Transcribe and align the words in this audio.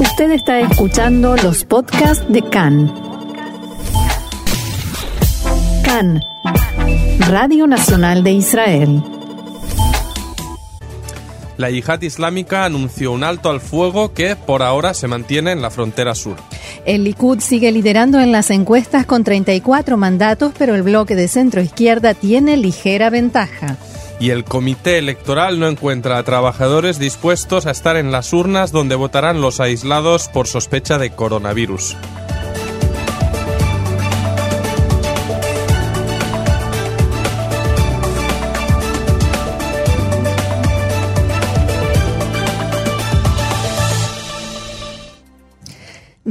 Usted 0.00 0.30
está 0.30 0.60
escuchando 0.60 1.36
los 1.36 1.64
podcasts 1.64 2.24
de 2.28 2.42
CAN. 2.42 2.92
CAN, 5.84 6.22
Radio 7.28 7.66
Nacional 7.66 8.22
de 8.22 8.30
Israel. 8.32 9.02
La 11.56 11.70
yihad 11.70 12.00
islámica 12.02 12.64
anunció 12.64 13.10
un 13.10 13.24
alto 13.24 13.50
al 13.50 13.60
fuego 13.60 14.14
que 14.14 14.36
por 14.36 14.62
ahora 14.62 14.94
se 14.94 15.08
mantiene 15.08 15.50
en 15.50 15.60
la 15.60 15.70
frontera 15.70 16.14
sur. 16.14 16.36
El 16.84 17.02
Likud 17.02 17.40
sigue 17.40 17.72
liderando 17.72 18.20
en 18.20 18.30
las 18.30 18.50
encuestas 18.50 19.04
con 19.04 19.24
34 19.24 19.96
mandatos, 19.96 20.52
pero 20.56 20.76
el 20.76 20.84
bloque 20.84 21.16
de 21.16 21.26
centro 21.26 21.60
izquierda 21.60 22.14
tiene 22.14 22.56
ligera 22.56 23.10
ventaja. 23.10 23.76
Y 24.20 24.30
el 24.30 24.44
comité 24.44 24.98
electoral 24.98 25.60
no 25.60 25.68
encuentra 25.68 26.18
a 26.18 26.22
trabajadores 26.22 26.98
dispuestos 26.98 27.66
a 27.66 27.70
estar 27.70 27.96
en 27.96 28.10
las 28.10 28.32
urnas 28.32 28.72
donde 28.72 28.96
votarán 28.96 29.40
los 29.40 29.60
aislados 29.60 30.28
por 30.28 30.46
sospecha 30.46 30.98
de 30.98 31.10
coronavirus. 31.10 31.96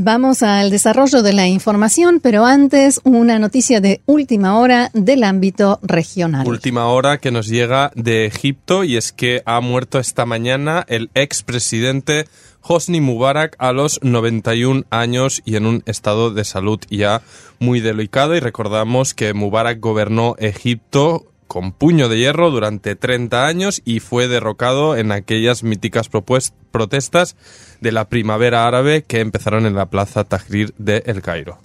Vamos 0.08 0.42
al 0.42 0.70
desarrollo 0.70 1.22
de 1.22 1.34
la 1.34 1.48
información, 1.48 2.22
pero 2.22 2.46
antes 2.46 3.02
una 3.04 3.40
noticia 3.40 3.82
de 3.82 4.00
última 4.06 4.58
hora 4.58 4.90
del 4.94 5.26
ámbito 5.26 5.82
regional. 5.84 6.48
Última 6.48 6.86
hora 6.86 7.18
que 7.18 7.30
nos 7.30 7.48
llega 7.48 7.92
de 7.94 8.26
Egipto 8.26 8.86
y 8.86 8.96
es 8.96 9.12
que 9.12 9.44
ha 9.46 9.60
muerto 9.60 10.00
esta 10.00 10.26
mañana 10.26 10.86
el 10.88 11.10
expresidente 11.14 12.30
Hosni 12.62 13.02
Mubarak 13.02 13.58
a 13.60 13.74
los 13.74 14.00
91 14.02 14.86
años 14.92 15.42
y 15.44 15.58
en 15.58 15.66
un 15.66 15.84
estado 15.86 16.32
de 16.32 16.46
salud 16.46 16.80
ya 16.90 17.22
muy 17.60 17.82
delicado 17.82 18.34
y 18.34 18.40
recordamos 18.40 19.14
que 19.14 19.34
Mubarak 19.34 19.82
gobernó 19.82 20.38
Egipto 20.40 21.26
con 21.48 21.72
puño 21.72 22.10
de 22.10 22.18
hierro 22.18 22.52
durante 22.52 22.96
30 22.96 23.48
años 23.48 23.82
y 23.86 24.00
fue 24.00 24.28
derrocado 24.28 24.96
en 24.96 25.12
aquellas 25.12 25.64
míticas 25.64 26.10
protestas 26.10 27.36
de 27.82 27.92
la 27.92 28.10
primavera 28.10 28.68
árabe 28.68 29.04
que 29.04 29.20
empezaron 29.20 29.66
en 29.66 29.76
la 29.76 29.88
plaza 29.88 30.24
Tahrir 30.24 30.74
de 30.78 31.04
El 31.06 31.22
Cairo. 31.22 31.58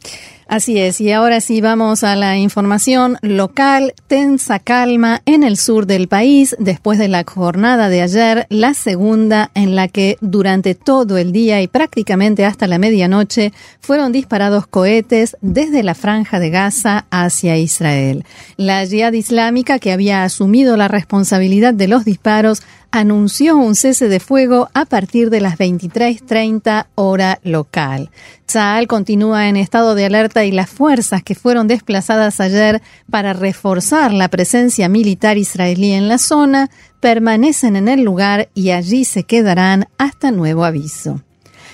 Así 0.53 0.79
es, 0.79 1.01
y 1.01 1.11
ahora 1.11 1.41
sí 1.41 1.63
vamos 1.63 2.05
a 2.05 2.15
la 2.15 2.37
información 2.37 3.17
local. 3.23 3.95
Tensa 4.07 4.59
calma 4.59 5.23
en 5.25 5.45
el 5.45 5.57
sur 5.57 5.87
del 5.87 6.09
país 6.09 6.55
después 6.59 6.99
de 6.99 7.09
la 7.09 7.25
jornada 7.25 7.89
de 7.89 8.03
ayer, 8.03 8.47
la 8.51 8.75
segunda 8.75 9.51
en 9.55 9.75
la 9.75 9.89
que 9.89 10.19
durante 10.21 10.75
todo 10.75 11.17
el 11.17 11.33
día 11.33 11.63
y 11.63 11.69
prácticamente 11.69 12.45
hasta 12.45 12.67
la 12.67 12.77
medianoche 12.77 13.55
fueron 13.81 14.13
disparados 14.13 14.67
cohetes 14.67 15.39
desde 15.41 15.83
la 15.83 15.95
franja 15.95 16.39
de 16.39 16.51
Gaza 16.51 17.07
hacia 17.11 17.57
Israel. 17.57 18.27
La 18.59 18.85
Jihad 18.85 19.15
Islámica, 19.15 19.79
que 19.79 19.91
había 19.91 20.23
asumido 20.23 20.77
la 20.77 20.89
responsabilidad 20.89 21.73
de 21.73 21.89
los 21.89 22.05
disparos, 22.05 22.61
anunció 22.93 23.57
un 23.57 23.75
cese 23.75 24.09
de 24.09 24.21
fuego 24.21 24.69
a 24.75 24.85
partir 24.85 25.31
de 25.31 25.41
las 25.41 25.59
23:30 25.59 26.87
hora 26.95 27.41
local. 27.43 28.11
Tzal 28.47 28.87
continúa 28.87 29.49
en 29.49 29.57
estado 29.57 29.95
de 29.95 30.05
alerta 30.05 30.45
y 30.45 30.53
las 30.53 30.71
fuerzas 30.71 31.23
que 31.23 31.35
fueron 31.35 31.67
desplazadas 31.67 32.39
ayer 32.39 32.83
para 33.11 33.33
reforzar 33.33 34.13
la 34.13 34.29
presencia 34.29 34.89
militar 34.89 35.39
israelí 35.39 35.93
en 35.93 36.09
la 36.09 36.19
zona 36.19 36.71
permanecen 37.01 37.77
en 37.77 37.89
el 37.89 38.03
lugar 38.05 38.51
y 38.55 38.71
allí 38.71 39.05
se 39.05 39.25
quedarán 39.25 39.89
hasta 39.99 40.31
nuevo 40.31 40.65
aviso. 40.65 41.23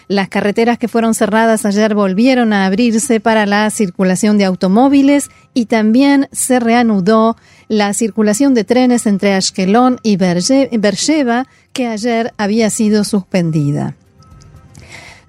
Las 0.08 0.30
carreteras 0.30 0.78
que 0.78 0.88
fueron 0.88 1.12
cerradas 1.12 1.66
ayer 1.66 1.94
volvieron 1.94 2.54
a 2.54 2.64
abrirse 2.64 3.20
para 3.20 3.44
la 3.44 3.68
circulación 3.68 4.38
de 4.38 4.46
automóviles 4.46 5.30
y 5.52 5.66
también 5.66 6.28
se 6.32 6.60
reanudó 6.60 7.36
la 7.68 7.92
circulación 7.92 8.54
de 8.54 8.64
trenes 8.64 9.06
entre 9.06 9.34
Ashkelon 9.34 9.98
y 10.02 10.16
Beersheba, 10.16 11.46
que 11.74 11.86
ayer 11.86 12.32
había 12.38 12.70
sido 12.70 13.04
suspendida. 13.04 13.96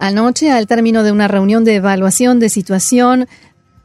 Anoche, 0.01 0.49
al 0.49 0.65
término 0.65 1.03
de 1.03 1.11
una 1.11 1.27
reunión 1.27 1.65
de 1.65 1.75
evaluación 1.75 2.39
de 2.39 2.47
situación, 2.47 3.27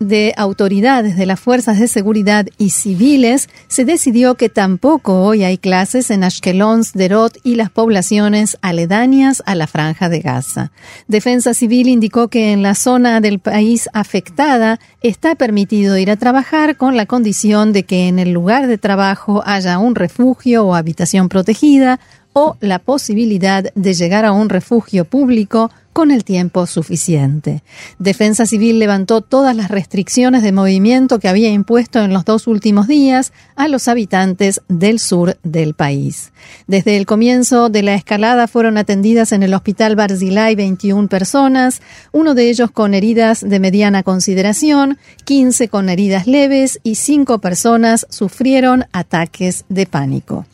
de 0.04 0.32
autoridades 0.37 1.16
de 1.16 1.26
las 1.26 1.41
fuerzas 1.41 1.81
de 1.81 1.88
seguridad 1.88 2.47
y 2.59 2.70
civiles, 2.70 3.48
se 3.69 3.84
decidió 3.84 4.34
que 4.37 4.48
tampoco 4.48 5.22
hoy 5.22 5.44
hay 5.44 5.59
clases 5.59 6.10
en 6.10 6.25
Ashkelon, 6.25 6.84
Sderot 6.84 7.38
y 7.42 7.56
las 7.56 7.70
poblaciones 7.70 8.56
aledañas 8.62 9.43
a 9.47 9.54
la 9.54 9.66
franja 9.66 10.09
de 10.09 10.20
Gaza. 10.20 10.72
Defensa 11.09 11.54
Civil 11.54 11.88
indicó 11.88 12.28
que 12.28 12.53
en 12.53 12.62
la 12.62 12.75
zona 12.75 13.20
del 13.20 13.38
país 13.38 13.88
afectada 13.93 14.78
está 15.03 15.34
permitido 15.34 15.98
ir 15.98 16.10
a 16.10 16.16
trabajar 16.16 16.76
con 16.76 16.97
la 16.97 17.06
condición 17.06 17.72
de 17.72 17.84
que 17.84 18.09
en 18.09 18.19
el 18.19 18.32
lugar 18.32 18.66
de 18.66 18.78
trabajo 18.78 19.43
haya 19.47 19.78
un 19.78 19.94
refugio 19.94 20.64
o 20.64 20.75
habitación 20.75 21.28
protegida 21.28 22.00
o 22.34 22.56
la 22.60 22.81
posibilidad 22.81 23.64
de 23.75 23.94
llegar 23.94 24.25
a 24.25 24.32
un 24.32 24.48
refugio 24.48 25.04
público 25.04 25.70
con 25.94 26.10
el 26.10 26.25
tiempo 26.25 26.66
suficiente. 26.66 27.62
Defensa 28.00 28.47
Civil 28.47 28.81
levantó 28.81 29.21
todas 29.22 29.56
las 29.56 29.71
restricciones 29.71 30.43
de 30.43 30.50
movimiento 30.50 31.21
que 31.21 31.28
había 31.28 31.49
impuesto 31.50 32.00
en 32.00 32.12
los 32.12 32.25
dos 32.25 32.49
últimos 32.49 32.88
días 32.88 33.32
a 33.55 33.69
los 33.69 33.87
habitantes 33.87 34.60
del 34.69 34.99
sur 34.99 35.38
del 35.44 35.72
país. 35.75 36.32
Desde 36.66 36.97
el 36.97 37.06
comienzo 37.06 37.69
de 37.69 37.84
la 37.84 37.94
escalada 37.94 38.49
fueron 38.49 38.77
atendidas 38.77 39.31
en 39.31 39.44
el 39.44 39.55
hospital 39.55 39.94
Barzilai 39.94 40.56
21 40.56 41.09
personas, 41.09 41.81
uno 42.11 42.34
de 42.34 42.50
ellos 42.50 42.72
con 42.72 42.93
heridas 42.93 43.41
de 43.41 43.61
mediana 43.61 44.03
consideración, 44.03 44.99
15 45.25 45.69
con 45.69 45.88
heridas 45.88 46.26
leves 46.26 46.81
y 46.82 46.97
5 46.97 47.38
personas 47.38 48.05
sufrieron 48.11 48.87
ataques 48.93 49.65
de 49.69 49.87
pánico 49.87 50.44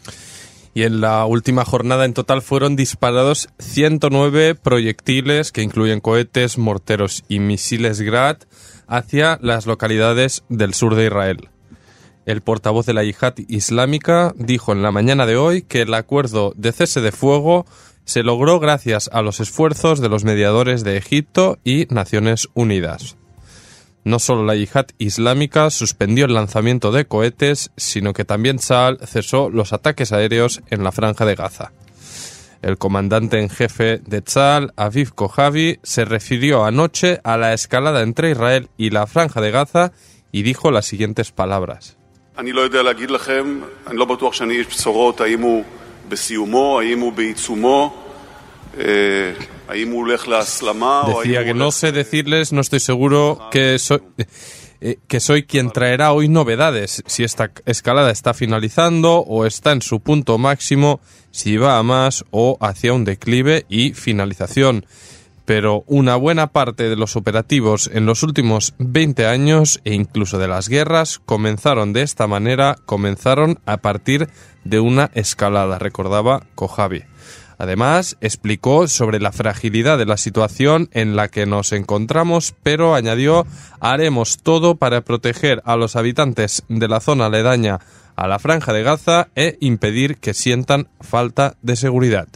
y 0.80 0.84
en 0.84 1.02
la 1.02 1.26
última 1.26 1.66
jornada 1.66 2.06
en 2.06 2.14
total 2.14 2.41
fueron 2.41 2.74
disparados 2.74 3.50
109 3.58 4.54
proyectiles 4.54 5.52
que 5.52 5.60
incluyen 5.60 6.00
cohetes, 6.00 6.56
morteros 6.56 7.22
y 7.28 7.38
misiles 7.38 8.00
Grad 8.00 8.38
hacia 8.86 9.38
las 9.42 9.66
localidades 9.66 10.42
del 10.48 10.72
sur 10.72 10.94
de 10.94 11.04
Israel. 11.04 11.50
El 12.24 12.41
portavoz 12.41 12.86
de 12.86 12.94
la 12.94 13.04
yihad 13.04 13.34
islámica 13.46 14.32
dijo 14.38 14.72
en 14.72 14.80
la 14.80 14.91
mañana 14.91 15.26
de 15.26 15.36
hoy 15.36 15.60
que 15.60 15.82
el 15.82 15.92
acuerdo 15.92 16.54
de 16.56 16.72
cese 16.72 17.02
de 17.02 17.12
fuego 17.12 17.66
se 18.06 18.22
logró 18.22 18.58
gracias 18.58 19.10
a 19.12 19.20
los 19.20 19.41
esfuerzos 19.41 20.00
de 20.00 20.08
los 20.08 20.24
mediadores 20.24 20.82
de 20.82 20.97
Egipto 20.97 21.58
y 21.62 21.88
Naciones 21.91 22.48
Unidas. 22.54 23.18
No 24.05 24.19
solo 24.19 24.44
la 24.44 24.55
yihad 24.55 24.87
islámica 24.99 25.69
suspendió 25.71 26.25
el 26.25 26.34
lanzamiento 26.34 26.91
de 26.91 27.05
cohetes, 27.05 27.71
sino 27.77 28.12
que 28.12 28.25
también 28.25 28.59
Saal 28.59 28.99
cesó 29.05 29.50
los 29.50 29.72
ataques 29.72 30.12
aéreos 30.12 30.62
en 30.71 30.83
la 30.84 30.93
franja 30.93 31.27
de 31.27 31.34
Gaza. 31.34 31.72
El 32.62 32.78
comandante 32.78 33.41
en 33.41 33.49
jefe 33.49 33.99
de 33.99 34.21
Tzal, 34.22 34.72
Aviv 34.77 35.15
Kojavi, 35.15 35.78
se 35.83 36.05
refirió 36.05 36.65
anoche 36.65 37.21
a 37.25 37.37
la 37.37 37.55
escalada 37.55 38.03
entre 38.03 38.31
Israel 38.31 38.69
y 38.77 38.91
la 38.91 39.06
franja 39.06 39.41
de 39.41 39.50
Gaza 39.50 39.93
y 40.33 40.43
dijo 40.43 40.71
las 40.71 40.87
siguientes 40.87 41.33
palabras. 41.33 41.97
Decía 51.19 51.44
que 51.44 51.54
no 51.54 51.70
sé 51.72 51.92
decirles, 51.92 52.53
no 52.53 52.60
estoy 52.60 52.81
seguro 52.81 53.48
que 53.50 53.78
soy, 53.78 54.00
eh, 54.81 54.98
que 55.08 55.20
soy 55.20 55.42
quien 55.42 55.70
traerá 55.70 56.12
hoy 56.12 56.28
novedades, 56.28 57.03
si 57.06 57.22
esta 57.22 57.50
escalada 57.66 58.10
está 58.10 58.32
finalizando 58.32 59.19
o 59.19 59.44
está 59.44 59.72
en 59.72 59.82
su 59.82 60.00
punto 60.00 60.38
máximo, 60.38 61.00
si 61.30 61.59
va 61.59 61.78
a 61.78 61.82
más 61.82 62.25
o 62.30 62.56
hacia 62.60 62.94
un 62.94 63.04
declive 63.04 63.66
y 63.69 63.92
finalización. 63.92 64.86
Pero 65.45 65.84
una 65.86 66.16
buena 66.16 66.47
parte 66.48 66.89
de 66.89 66.97
los 66.97 67.16
operativos 67.16 67.91
en 67.92 68.06
los 68.06 68.22
últimos 68.22 68.74
20 68.78 69.27
años 69.27 69.80
e 69.84 69.95
incluso 69.95 70.39
de 70.39 70.48
las 70.48 70.68
guerras 70.68 71.18
comenzaron 71.18 71.92
de 71.92 72.03
esta 72.03 72.27
manera, 72.27 72.77
comenzaron 72.86 73.59
a 73.66 73.78
partir 73.78 74.28
de 74.65 74.80
una 74.80 75.10
escalada, 75.15 75.78
recordaba 75.78 76.47
Kojavi. 76.54 77.03
Además, 77.60 78.16
explicó 78.22 78.89
sobre 78.89 79.21
la 79.21 79.33
fragilidad 79.33 79.98
de 79.98 80.07
la 80.07 80.16
situación 80.16 80.89
en 80.92 81.15
la 81.15 81.28
que 81.28 81.45
nos 81.45 81.72
encontramos, 81.72 82.54
pero 82.62 82.95
añadió, 82.95 83.47
haremos 83.80 84.39
todo 84.39 84.77
para 84.77 85.03
proteger 85.03 85.60
a 85.66 85.77
los 85.77 85.95
habitantes 85.95 86.62
de 86.71 86.89
la 86.89 87.01
zona 87.01 87.27
aledaña 87.27 87.78
a 88.16 88.28
la 88.28 88.39
franja 88.39 88.72
de 88.72 88.83
Gaza 88.83 89.28
e 89.34 89.59
impedir 89.60 90.16
que 90.16 90.33
sientan 90.33 90.89
falta 91.03 91.57
de 91.60 91.77
seguridad. 91.77 92.28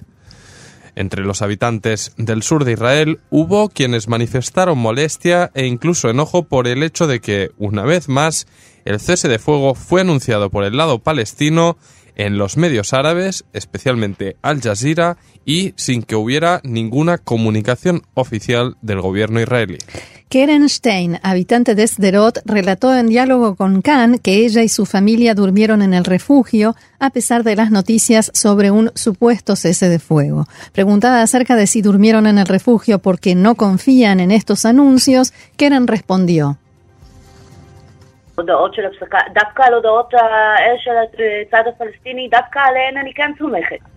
Entre 0.94 1.22
los 1.24 1.40
habitantes 1.40 2.12
del 2.18 2.42
sur 2.42 2.66
de 2.66 2.72
Israel 2.72 3.20
hubo 3.30 3.70
quienes 3.70 4.08
manifestaron 4.08 4.76
molestia 4.76 5.50
e 5.54 5.64
incluso 5.64 6.10
enojo 6.10 6.42
por 6.42 6.68
el 6.68 6.82
hecho 6.82 7.06
de 7.06 7.20
que, 7.20 7.50
una 7.56 7.84
vez 7.84 8.10
más, 8.10 8.46
el 8.84 9.00
cese 9.00 9.28
de 9.28 9.38
fuego 9.38 9.74
fue 9.74 10.02
anunciado 10.02 10.50
por 10.50 10.64
el 10.64 10.76
lado 10.76 10.98
palestino 10.98 11.78
en 12.16 12.38
los 12.38 12.56
medios 12.56 12.92
árabes, 12.92 13.44
especialmente 13.52 14.36
Al 14.42 14.60
Jazeera, 14.60 15.16
y 15.44 15.72
sin 15.76 16.02
que 16.02 16.16
hubiera 16.16 16.60
ninguna 16.64 17.18
comunicación 17.18 18.02
oficial 18.14 18.76
del 18.82 19.00
gobierno 19.00 19.40
israelí. 19.40 19.78
Keren 20.34 20.68
Stein, 20.68 21.20
habitante 21.22 21.76
de 21.76 21.86
Sderot, 21.86 22.40
relató 22.44 22.96
en 22.96 23.06
diálogo 23.06 23.54
con 23.54 23.82
Khan 23.82 24.18
que 24.18 24.44
ella 24.44 24.62
y 24.62 24.68
su 24.68 24.84
familia 24.84 25.34
durmieron 25.34 25.80
en 25.80 25.94
el 25.94 26.04
refugio 26.04 26.74
a 26.98 27.10
pesar 27.10 27.44
de 27.44 27.54
las 27.54 27.70
noticias 27.70 28.32
sobre 28.34 28.72
un 28.72 28.90
supuesto 28.94 29.54
cese 29.54 29.88
de 29.88 30.00
fuego. 30.00 30.48
Preguntada 30.72 31.22
acerca 31.22 31.54
de 31.54 31.68
si 31.68 31.82
durmieron 31.82 32.26
en 32.26 32.38
el 32.38 32.46
refugio 32.46 32.98
porque 32.98 33.36
no 33.36 33.54
confían 33.54 34.18
en 34.18 34.32
estos 34.32 34.64
anuncios, 34.64 35.32
Keren 35.56 35.86
respondió. 35.86 36.58
הודעות 38.36 38.74
של 38.74 38.86
הפסקה, 38.86 39.18
דווקא 39.34 39.62
על 39.62 39.74
הודעות 39.74 40.14
האלה 40.14 40.78
של 40.78 40.90
הצד 41.46 41.62
הפלסטיני, 41.68 42.28
דווקא 42.30 42.58
עליהן 42.58 42.96
אני 42.96 43.14
כן 43.14 43.32
סומכת. 43.38 43.93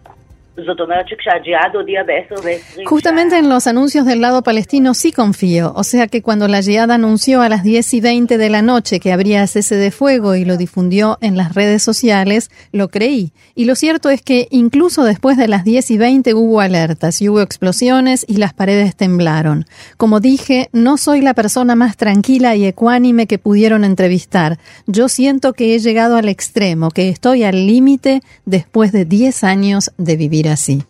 Justamente 2.85 3.37
en 3.37 3.47
los 3.47 3.67
anuncios 3.67 4.07
del 4.07 4.21
lado 4.21 4.41
palestino 4.41 4.95
sí 4.95 5.11
confío, 5.11 5.71
o 5.75 5.83
sea 5.83 6.07
que 6.07 6.23
cuando 6.23 6.47
la 6.47 6.63
Jihad 6.63 6.89
anunció 6.89 7.41
a 7.41 7.49
las 7.49 7.63
10 7.63 7.93
y 7.93 8.01
20 8.01 8.37
de 8.39 8.49
la 8.49 8.63
noche 8.63 8.99
que 8.99 9.13
habría 9.13 9.45
cese 9.45 9.75
de 9.75 9.91
fuego 9.91 10.35
y 10.35 10.45
lo 10.45 10.57
difundió 10.57 11.19
en 11.21 11.37
las 11.37 11.53
redes 11.53 11.83
sociales, 11.83 12.49
lo 12.71 12.87
creí. 12.87 13.33
Y 13.53 13.65
lo 13.65 13.75
cierto 13.75 14.09
es 14.09 14.23
que 14.23 14.47
incluso 14.49 15.03
después 15.03 15.37
de 15.37 15.47
las 15.47 15.63
10 15.63 15.91
y 15.91 15.97
20 15.99 16.33
hubo 16.33 16.59
alertas 16.59 17.21
y 17.21 17.29
hubo 17.29 17.41
explosiones 17.41 18.25
y 18.27 18.37
las 18.37 18.53
paredes 18.53 18.95
temblaron. 18.95 19.65
Como 19.97 20.19
dije, 20.19 20.69
no 20.71 20.97
soy 20.97 21.21
la 21.21 21.35
persona 21.35 21.75
más 21.75 21.97
tranquila 21.97 22.55
y 22.55 22.65
ecuánime 22.65 23.27
que 23.27 23.37
pudieron 23.37 23.83
entrevistar. 23.83 24.57
Yo 24.87 25.07
siento 25.07 25.53
que 25.53 25.75
he 25.75 25.79
llegado 25.79 26.15
al 26.15 26.29
extremo, 26.29 26.89
que 26.89 27.09
estoy 27.09 27.43
al 27.43 27.67
límite 27.67 28.21
después 28.45 28.91
de 28.91 29.05
10 29.05 29.43
años 29.43 29.91
de 29.97 30.15
vivir 30.15 30.46
así. 30.49 30.83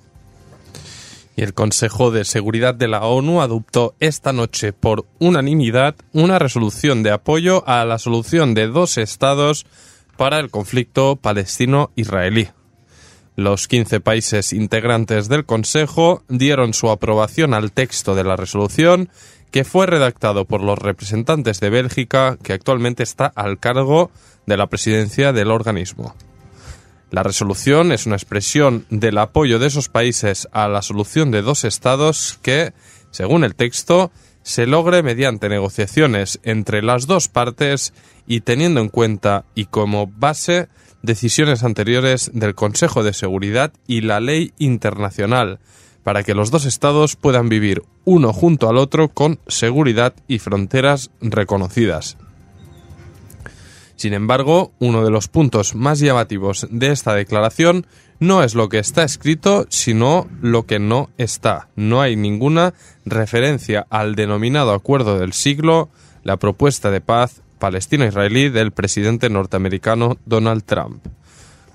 Y 1.35 1.43
el 1.43 1.53
Consejo 1.53 2.09
de 2.09 2.25
Seguridad 2.25 2.73
de 2.73 2.87
la 2.87 3.01
ONU 3.01 3.41
adoptó 3.41 3.93
esta 3.99 4.33
noche 4.33 4.73
por 4.73 5.05
unanimidad 5.19 5.95
una 6.11 6.39
resolución 6.39 7.03
de 7.03 7.11
apoyo 7.11 7.63
a 7.67 7.85
la 7.85 7.99
solución 7.99 8.55
de 8.55 8.67
dos 8.67 8.97
estados 8.97 9.67
para 10.17 10.39
el 10.39 10.49
conflicto 10.49 11.15
palestino-israelí. 11.15 12.49
Los 13.35 13.67
15 13.67 13.99
países 13.99 14.51
integrantes 14.51 15.29
del 15.29 15.45
Consejo 15.45 16.23
dieron 16.27 16.73
su 16.73 16.89
aprobación 16.89 17.53
al 17.53 17.71
texto 17.71 18.15
de 18.15 18.23
la 18.23 18.35
resolución 18.35 19.09
que 19.51 19.63
fue 19.63 19.85
redactado 19.85 20.45
por 20.45 20.61
los 20.63 20.79
representantes 20.79 21.59
de 21.59 21.69
Bélgica 21.69 22.37
que 22.41 22.53
actualmente 22.53 23.03
está 23.03 23.27
al 23.35 23.59
cargo 23.59 24.09
de 24.47 24.57
la 24.57 24.65
presidencia 24.67 25.33
del 25.33 25.51
organismo. 25.51 26.15
La 27.09 27.23
resolución 27.23 27.91
es 27.91 28.05
una 28.05 28.15
expresión 28.15 28.85
del 28.89 29.17
apoyo 29.17 29.59
de 29.59 29.67
esos 29.67 29.87
países 29.87 30.47
a 30.51 30.67
la 30.67 30.81
solución 30.81 31.31
de 31.31 31.41
dos 31.41 31.63
estados 31.63 32.37
que, 32.41 32.73
según 33.11 33.43
el 33.43 33.55
texto, 33.55 34.11
se 34.43 34.67
logre 34.67 35.03
mediante 35.03 35.49
negociaciones 35.49 36.39
entre 36.43 36.81
las 36.81 37.07
dos 37.07 37.27
partes 37.27 37.93
y 38.27 38.41
teniendo 38.41 38.81
en 38.81 38.89
cuenta 38.89 39.45
y 39.55 39.65
como 39.65 40.07
base 40.07 40.67
decisiones 41.01 41.63
anteriores 41.63 42.31
del 42.33 42.55
Consejo 42.55 43.03
de 43.03 43.13
Seguridad 43.13 43.71
y 43.87 44.01
la 44.01 44.19
ley 44.19 44.53
internacional, 44.57 45.59
para 46.03 46.23
que 46.23 46.33
los 46.33 46.51
dos 46.51 46.65
estados 46.65 47.15
puedan 47.15 47.49
vivir 47.49 47.83
uno 48.05 48.33
junto 48.33 48.69
al 48.69 48.77
otro 48.77 49.09
con 49.09 49.39
seguridad 49.47 50.13
y 50.27 50.39
fronteras 50.39 51.11
reconocidas. 51.21 52.17
Sin 53.97 54.13
embargo, 54.13 54.71
uno 54.77 55.03
de 55.03 55.09
los 55.09 55.27
puntos 55.27 55.73
más 55.73 55.99
llamativos 55.99 56.67
de 56.69 56.91
esta 56.91 57.15
declaración 57.15 57.87
no 58.19 58.43
es 58.43 58.53
lo 58.53 58.69
que 58.69 58.77
está 58.77 59.03
escrito, 59.03 59.65
sino 59.69 60.27
lo 60.39 60.67
que 60.67 60.77
no 60.77 61.09
está. 61.17 61.69
No 61.75 61.99
hay 61.99 62.15
ninguna 62.15 62.75
referencia 63.05 63.87
al 63.89 64.15
denominado 64.15 64.73
acuerdo 64.73 65.17
del 65.17 65.33
siglo, 65.33 65.89
la 66.23 66.37
propuesta 66.37 66.91
de 66.91 67.01
paz 67.01 67.41
palestino-israelí 67.57 68.49
del 68.49 68.71
presidente 68.71 69.31
norteamericano 69.31 70.17
Donald 70.25 70.63
Trump. 70.63 71.03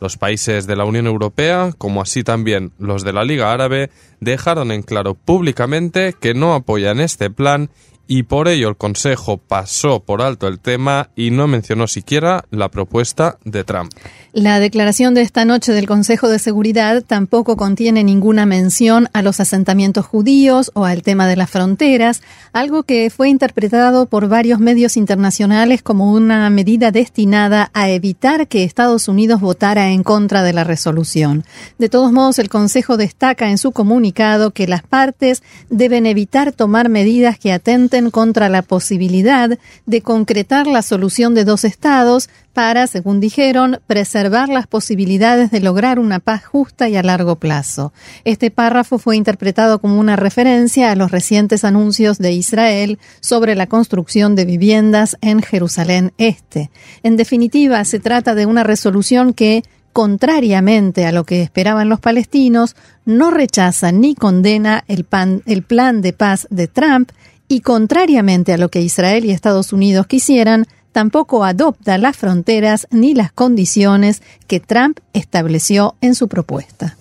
Los 0.00 0.16
países 0.16 0.66
de 0.66 0.76
la 0.76 0.84
Unión 0.84 1.06
Europea, 1.06 1.72
como 1.76 2.02
así 2.02 2.22
también 2.22 2.72
los 2.78 3.02
de 3.02 3.12
la 3.12 3.24
Liga 3.24 3.52
Árabe, 3.52 3.90
dejaron 4.20 4.70
en 4.70 4.82
claro 4.82 5.14
públicamente 5.14 6.12
que 6.12 6.34
no 6.34 6.54
apoyan 6.54 7.00
este 7.00 7.30
plan 7.30 7.70
y 8.14 8.24
por 8.24 8.46
ello 8.46 8.68
el 8.68 8.76
Consejo 8.76 9.38
pasó 9.38 10.00
por 10.00 10.20
alto 10.20 10.46
el 10.46 10.60
tema 10.60 11.08
y 11.16 11.30
no 11.30 11.46
mencionó 11.46 11.86
siquiera 11.86 12.44
la 12.50 12.68
propuesta 12.68 13.38
de 13.46 13.64
Trump. 13.64 13.90
La 14.34 14.60
declaración 14.60 15.14
de 15.14 15.22
esta 15.22 15.46
noche 15.46 15.72
del 15.72 15.86
Consejo 15.86 16.28
de 16.28 16.38
Seguridad 16.38 17.02
tampoco 17.06 17.56
contiene 17.56 18.04
ninguna 18.04 18.44
mención 18.44 19.08
a 19.14 19.22
los 19.22 19.40
asentamientos 19.40 20.04
judíos 20.04 20.70
o 20.74 20.84
al 20.84 21.02
tema 21.02 21.26
de 21.26 21.36
las 21.36 21.48
fronteras, 21.48 22.20
algo 22.52 22.82
que 22.82 23.08
fue 23.08 23.30
interpretado 23.30 24.04
por 24.04 24.28
varios 24.28 24.60
medios 24.60 24.98
internacionales 24.98 25.82
como 25.82 26.12
una 26.12 26.50
medida 26.50 26.90
destinada 26.90 27.70
a 27.72 27.88
evitar 27.88 28.46
que 28.46 28.64
Estados 28.64 29.08
Unidos 29.08 29.40
votara 29.40 29.90
en 29.90 30.02
contra 30.02 30.42
de 30.42 30.52
la 30.52 30.64
resolución. 30.64 31.44
De 31.78 31.88
todos 31.88 32.12
modos, 32.12 32.38
el 32.38 32.50
Consejo 32.50 32.98
destaca 32.98 33.48
en 33.48 33.56
su 33.56 33.72
comunicado 33.72 34.50
que 34.50 34.66
las 34.66 34.82
partes 34.82 35.42
deben 35.70 36.04
evitar 36.04 36.52
tomar 36.52 36.90
medidas 36.90 37.38
que 37.38 37.52
atenten 37.52 38.01
contra 38.10 38.48
la 38.48 38.62
posibilidad 38.62 39.58
de 39.86 40.02
concretar 40.02 40.66
la 40.66 40.82
solución 40.82 41.34
de 41.34 41.44
dos 41.44 41.64
estados 41.64 42.28
para, 42.52 42.86
según 42.86 43.20
dijeron, 43.20 43.80
preservar 43.86 44.48
las 44.48 44.66
posibilidades 44.66 45.50
de 45.50 45.60
lograr 45.60 45.98
una 45.98 46.20
paz 46.20 46.44
justa 46.44 46.88
y 46.88 46.96
a 46.96 47.02
largo 47.02 47.36
plazo. 47.36 47.92
Este 48.24 48.50
párrafo 48.50 48.98
fue 48.98 49.16
interpretado 49.16 49.80
como 49.80 49.98
una 49.98 50.16
referencia 50.16 50.90
a 50.90 50.96
los 50.96 51.10
recientes 51.10 51.64
anuncios 51.64 52.18
de 52.18 52.32
Israel 52.32 52.98
sobre 53.20 53.54
la 53.54 53.66
construcción 53.66 54.34
de 54.34 54.44
viviendas 54.44 55.16
en 55.20 55.42
Jerusalén 55.42 56.12
Este. 56.18 56.70
En 57.02 57.16
definitiva, 57.16 57.84
se 57.84 58.00
trata 58.00 58.34
de 58.34 58.46
una 58.46 58.64
resolución 58.64 59.32
que 59.32 59.62
contrariamente 59.92 61.04
a 61.06 61.12
lo 61.12 61.24
que 61.24 61.42
esperaban 61.42 61.88
los 61.88 62.00
palestinos, 62.00 62.76
no 63.04 63.30
rechaza 63.30 63.92
ni 63.92 64.14
condena 64.14 64.84
el, 64.88 65.04
plan 65.04 66.02
de 66.02 66.12
paz 66.12 66.46
de 66.50 66.68
Trump 66.68 67.10
y 67.52 67.60
contrariamente 67.60 68.54
a 68.54 68.56
lo 68.56 68.70
que 68.70 68.80
Israel 68.80 69.26
y 69.26 69.30
Estados 69.30 69.74
Unidos 69.74 70.06
quisieran, 70.06 70.64
tampoco 70.90 71.44
adopta 71.44 71.98
las 71.98 72.16
fronteras 72.16 72.86
ni 72.90 73.12
las 73.12 73.30
condiciones 73.30 74.22
que 74.46 74.58
Trump 74.58 75.00
estableció 75.12 75.94
en 76.00 76.14
su 76.14 76.28
propuesta. 76.28 76.96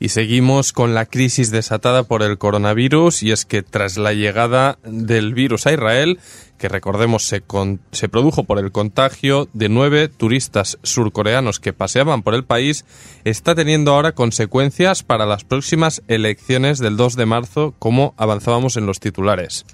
Y 0.00 0.08
seguimos 0.08 0.72
con 0.72 0.92
la 0.92 1.06
crisis 1.06 1.50
desatada 1.50 2.02
por 2.02 2.22
el 2.22 2.36
coronavirus 2.36 3.22
y 3.22 3.30
es 3.30 3.44
que 3.44 3.62
tras 3.62 3.96
la 3.96 4.12
llegada 4.12 4.78
del 4.84 5.34
virus 5.34 5.66
a 5.66 5.72
Israel, 5.72 6.18
que 6.58 6.68
recordemos 6.68 7.26
se, 7.26 7.42
se 7.92 8.08
produjo 8.08 8.44
por 8.44 8.58
el 8.58 8.72
contagio 8.72 9.48
de 9.52 9.68
nueve 9.68 10.08
turistas 10.08 10.78
surcoreanos 10.82 11.60
que 11.60 11.72
paseaban 11.72 12.22
por 12.22 12.34
el 12.34 12.44
país, 12.44 12.84
está 13.24 13.54
teniendo 13.54 13.94
ahora 13.94 14.12
consecuencias 14.12 15.02
para 15.02 15.26
las 15.26 15.44
próximas 15.44 16.02
elecciones 16.08 16.78
del 16.78 16.96
2 16.96 17.16
de 17.16 17.26
marzo, 17.26 17.74
como 17.78 18.14
avanzábamos 18.16 18.76
en 18.76 18.86
los 18.86 19.00
titulares. 19.00 19.64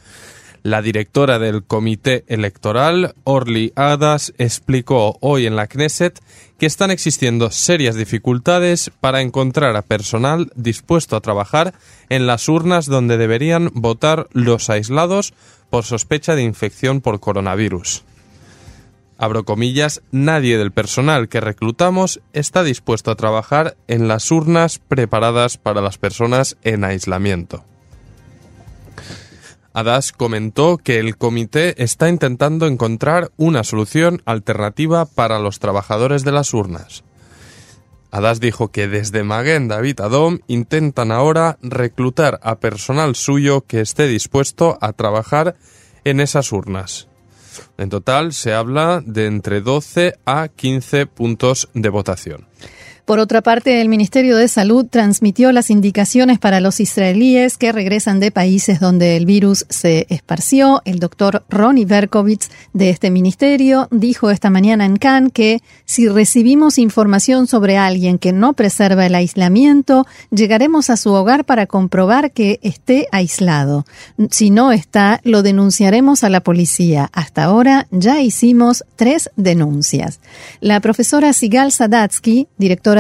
La 0.62 0.82
directora 0.82 1.38
del 1.38 1.64
Comité 1.64 2.24
Electoral, 2.26 3.14
Orly 3.24 3.72
Adas, 3.76 4.34
explicó 4.36 5.16
hoy 5.20 5.46
en 5.46 5.56
la 5.56 5.66
Knesset 5.66 6.20
que 6.58 6.66
están 6.66 6.90
existiendo 6.90 7.50
serias 7.50 7.94
dificultades 7.94 8.90
para 9.00 9.22
encontrar 9.22 9.74
a 9.74 9.80
personal 9.80 10.52
dispuesto 10.56 11.16
a 11.16 11.22
trabajar 11.22 11.72
en 12.10 12.26
las 12.26 12.46
urnas 12.46 12.84
donde 12.84 13.16
deberían 13.16 13.70
votar 13.72 14.28
los 14.32 14.68
aislados 14.68 15.32
por 15.70 15.84
sospecha 15.84 16.34
de 16.34 16.42
infección 16.42 17.00
por 17.00 17.20
coronavirus. 17.20 18.04
Abro 19.16 19.44
comillas, 19.46 20.02
nadie 20.12 20.58
del 20.58 20.72
personal 20.72 21.30
que 21.30 21.40
reclutamos 21.40 22.20
está 22.34 22.64
dispuesto 22.64 23.10
a 23.10 23.16
trabajar 23.16 23.78
en 23.88 24.08
las 24.08 24.30
urnas 24.30 24.78
preparadas 24.78 25.56
para 25.56 25.80
las 25.80 25.96
personas 25.96 26.58
en 26.64 26.84
aislamiento. 26.84 27.64
Adas 29.72 30.12
comentó 30.12 30.78
que 30.78 30.98
el 30.98 31.16
comité 31.16 31.82
está 31.82 32.08
intentando 32.08 32.66
encontrar 32.66 33.30
una 33.36 33.62
solución 33.62 34.20
alternativa 34.24 35.06
para 35.06 35.38
los 35.38 35.60
trabajadores 35.60 36.24
de 36.24 36.32
las 36.32 36.52
urnas. 36.54 37.04
Adas 38.10 38.40
dijo 38.40 38.72
que 38.72 38.88
desde 38.88 39.22
Maguen 39.22 39.68
David 39.68 40.00
intentan 40.48 41.12
ahora 41.12 41.58
reclutar 41.62 42.40
a 42.42 42.58
personal 42.58 43.14
suyo 43.14 43.60
que 43.60 43.80
esté 43.80 44.08
dispuesto 44.08 44.76
a 44.80 44.92
trabajar 44.92 45.56
en 46.02 46.18
esas 46.18 46.50
urnas. 46.50 47.06
En 47.78 47.88
total 47.88 48.32
se 48.32 48.52
habla 48.52 49.02
de 49.04 49.26
entre 49.26 49.60
12 49.60 50.18
a 50.26 50.48
15 50.48 51.06
puntos 51.06 51.68
de 51.74 51.88
votación. 51.88 52.48
Por 53.10 53.18
otra 53.18 53.42
parte, 53.42 53.80
el 53.80 53.88
Ministerio 53.88 54.36
de 54.36 54.46
Salud 54.46 54.86
transmitió 54.88 55.50
las 55.50 55.70
indicaciones 55.70 56.38
para 56.38 56.60
los 56.60 56.78
israelíes 56.78 57.58
que 57.58 57.72
regresan 57.72 58.20
de 58.20 58.30
países 58.30 58.78
donde 58.78 59.16
el 59.16 59.26
virus 59.26 59.66
se 59.68 60.06
esparció. 60.10 60.80
El 60.84 61.00
doctor 61.00 61.42
Ronnie 61.48 61.86
Berkovitz 61.86 62.50
de 62.72 62.88
este 62.90 63.10
ministerio 63.10 63.88
dijo 63.90 64.30
esta 64.30 64.48
mañana 64.48 64.84
en 64.86 64.96
Cannes 64.96 65.32
que 65.32 65.60
si 65.86 66.06
recibimos 66.08 66.78
información 66.78 67.48
sobre 67.48 67.76
alguien 67.76 68.16
que 68.16 68.32
no 68.32 68.52
preserva 68.52 69.06
el 69.06 69.16
aislamiento, 69.16 70.06
llegaremos 70.30 70.88
a 70.88 70.96
su 70.96 71.12
hogar 71.12 71.44
para 71.44 71.66
comprobar 71.66 72.30
que 72.30 72.60
esté 72.62 73.08
aislado. 73.10 73.86
Si 74.30 74.50
no 74.50 74.70
está, 74.70 75.20
lo 75.24 75.42
denunciaremos 75.42 76.22
a 76.22 76.28
la 76.28 76.42
policía. 76.42 77.10
Hasta 77.12 77.42
ahora 77.42 77.88
ya 77.90 78.20
hicimos 78.20 78.84
tres 78.94 79.30
denuncias. 79.34 80.20
La 80.60 80.78
profesora 80.78 81.32
Sigal 81.32 81.72
Sadatsky, 81.72 82.46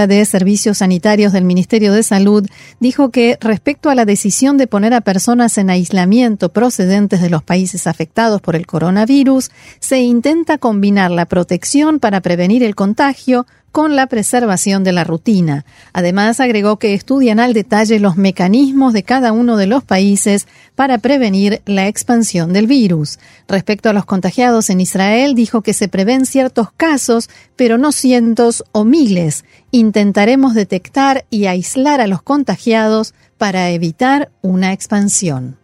de 0.06 0.24
Servicios 0.24 0.78
Sanitarios 0.78 1.32
del 1.32 1.44
Ministerio 1.44 1.92
de 1.92 2.02
Salud, 2.02 2.46
dijo 2.78 3.10
que 3.10 3.38
respecto 3.40 3.90
a 3.90 3.94
la 3.94 4.04
decisión 4.04 4.56
de 4.56 4.66
poner 4.66 4.94
a 4.94 5.00
personas 5.00 5.58
en 5.58 5.70
aislamiento 5.70 6.50
procedentes 6.50 7.20
de 7.20 7.30
los 7.30 7.42
países 7.42 7.86
afectados 7.86 8.40
por 8.40 8.56
el 8.56 8.66
coronavirus, 8.66 9.50
se 9.78 10.00
intenta 10.00 10.58
combinar 10.58 11.10
la 11.10 11.26
protección 11.26 12.00
para 12.00 12.20
prevenir 12.20 12.62
el 12.62 12.74
contagio 12.74 13.46
con 13.72 13.94
la 13.94 14.06
preservación 14.06 14.84
de 14.84 14.92
la 14.92 15.04
rutina. 15.04 15.64
Además, 15.92 16.40
agregó 16.40 16.78
que 16.78 16.94
estudian 16.94 17.38
al 17.38 17.52
detalle 17.52 18.00
los 18.00 18.16
mecanismos 18.16 18.92
de 18.92 19.02
cada 19.02 19.32
uno 19.32 19.56
de 19.56 19.66
los 19.66 19.84
países 19.84 20.48
para 20.74 20.98
prevenir 20.98 21.62
la 21.66 21.86
expansión 21.86 22.52
del 22.52 22.66
virus. 22.66 23.18
Respecto 23.46 23.88
a 23.88 23.92
los 23.92 24.04
contagiados 24.04 24.70
en 24.70 24.80
Israel, 24.80 25.34
dijo 25.34 25.62
que 25.62 25.74
se 25.74 25.88
prevén 25.88 26.26
ciertos 26.26 26.72
casos, 26.76 27.30
pero 27.54 27.78
no 27.78 27.92
cientos 27.92 28.64
o 28.72 28.84
miles. 28.84 29.44
Intentaremos 29.70 30.54
detectar 30.54 31.24
y 31.30 31.46
aislar 31.46 32.00
a 32.00 32.08
los 32.08 32.22
contagiados 32.22 33.14
para 33.38 33.70
evitar 33.70 34.30
una 34.42 34.72
expansión. 34.72 35.59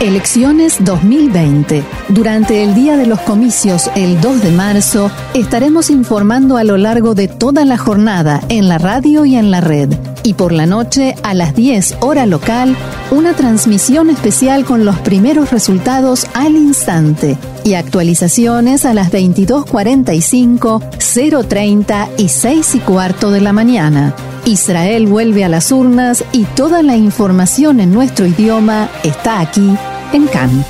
Elecciones 0.00 0.76
2020. 0.84 1.82
Durante 2.10 2.62
el 2.62 2.74
día 2.74 2.98
de 2.98 3.06
los 3.06 3.18
comicios, 3.20 3.90
el 3.94 4.20
2 4.20 4.42
de 4.42 4.50
marzo, 4.50 5.10
estaremos 5.32 5.88
informando 5.88 6.58
a 6.58 6.64
lo 6.64 6.76
largo 6.76 7.14
de 7.14 7.28
toda 7.28 7.64
la 7.64 7.78
jornada 7.78 8.42
en 8.50 8.68
la 8.68 8.76
radio 8.76 9.24
y 9.24 9.36
en 9.36 9.50
la 9.50 9.62
red. 9.62 9.88
Y 10.22 10.34
por 10.34 10.52
la 10.52 10.66
noche, 10.66 11.14
a 11.22 11.32
las 11.32 11.56
10 11.56 11.96
hora 12.00 12.26
local, 12.26 12.76
una 13.10 13.32
transmisión 13.32 14.10
especial 14.10 14.66
con 14.66 14.84
los 14.84 14.98
primeros 14.98 15.50
resultados 15.50 16.26
al 16.34 16.56
instante 16.56 17.38
y 17.64 17.72
actualizaciones 17.72 18.84
a 18.84 18.92
las 18.92 19.10
22.45, 19.10 20.90
0.30 20.98 22.08
y 22.18 22.28
6 22.28 22.74
y 22.74 22.78
cuarto 22.80 23.30
de 23.30 23.40
la 23.40 23.54
mañana. 23.54 24.14
Israel 24.46 25.08
vuelve 25.08 25.42
a 25.42 25.48
las 25.48 25.72
urnas 25.72 26.24
y 26.30 26.44
toda 26.44 26.80
la 26.84 26.96
información 26.96 27.80
en 27.80 27.92
nuestro 27.92 28.26
idioma 28.26 28.88
está 29.02 29.40
aquí 29.40 29.74
en 30.12 30.28
Cannes. 30.28 30.64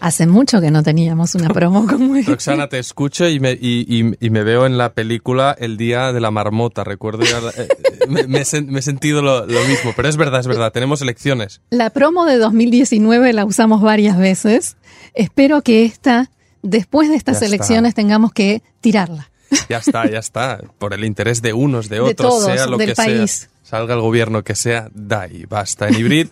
Hace 0.00 0.26
mucho 0.26 0.62
que 0.62 0.70
no 0.70 0.82
teníamos 0.82 1.34
una 1.34 1.50
promo 1.50 1.86
como 1.90 2.16
esta. 2.16 2.30
Roxana, 2.30 2.68
te 2.68 2.78
escucho 2.78 3.28
y 3.28 3.38
me, 3.38 3.52
y, 3.52 4.14
y, 4.18 4.30
me 4.30 4.44
veo 4.44 4.64
en 4.64 4.78
la 4.78 4.94
película 4.94 5.54
El 5.58 5.76
Día 5.76 6.10
de 6.14 6.20
la 6.22 6.30
Marmota. 6.30 6.84
Recuerdo, 6.84 7.24
ya, 7.24 7.38
eh, 7.54 7.68
me, 8.08 8.26
me, 8.26 8.40
he 8.40 8.82
sentido 8.82 9.20
lo, 9.20 9.44
lo, 9.44 9.64
mismo, 9.64 9.92
pero 9.94 10.08
es 10.08 10.16
verdad, 10.16 10.40
es 10.40 10.46
verdad, 10.46 10.72
tenemos 10.72 11.02
elecciones. 11.02 11.60
La 11.68 11.90
promo 11.90 12.24
de 12.24 12.38
2019 12.38 13.34
la 13.34 13.44
usamos 13.44 13.82
varias 13.82 14.16
veces. 14.16 14.78
Espero 15.12 15.60
que 15.60 15.84
esta, 15.84 16.30
después 16.62 17.10
de 17.10 17.16
estas 17.16 17.40
ya 17.40 17.46
elecciones, 17.46 17.90
está. 17.90 18.00
tengamos 18.00 18.32
que 18.32 18.62
tirarla. 18.80 19.28
Ya 19.68 19.78
está, 19.78 20.08
ya 20.10 20.18
está. 20.18 20.60
Por 20.78 20.94
el 20.94 21.04
interés 21.04 21.42
de 21.42 21.52
unos, 21.52 21.88
de 21.88 22.00
otros, 22.00 22.08
de 22.08 22.14
todos, 22.14 22.44
sea 22.44 22.66
lo 22.66 22.76
del 22.76 22.88
que 22.88 22.94
país. 22.94 23.30
sea. 23.32 23.48
Salga 23.62 23.94
el 23.94 24.00
gobierno 24.00 24.42
que 24.44 24.54
sea, 24.54 24.88
da 24.92 25.26
y 25.26 25.46
basta. 25.46 25.88
En 25.88 25.94
hibrid 25.94 26.28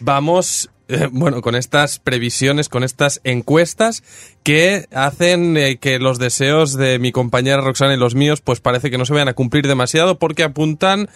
vamos 0.00 0.70
bueno, 1.10 1.42
con 1.42 1.54
estas 1.54 1.98
previsiones, 1.98 2.68
con 2.68 2.84
estas 2.84 3.20
encuestas 3.24 4.02
que 4.42 4.86
hacen 4.92 5.56
eh, 5.56 5.78
que 5.78 5.98
los 5.98 6.18
deseos 6.18 6.74
de 6.76 6.98
mi 6.98 7.12
compañera 7.12 7.60
Roxana 7.60 7.94
y 7.94 7.98
los 7.98 8.14
míos, 8.14 8.40
pues 8.40 8.60
parece 8.60 8.90
que 8.90 8.98
no 8.98 9.06
se 9.06 9.12
vayan 9.12 9.28
a 9.28 9.34
cumplir 9.34 9.66
demasiado 9.66 10.18
porque 10.18 10.44
apuntan 10.44 11.08